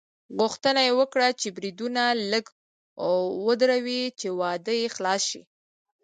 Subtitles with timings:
[0.39, 2.45] غوښتنه یې وکړه چې بریدونه لږ
[3.47, 5.41] ودروي چې واده یې خلاص شي.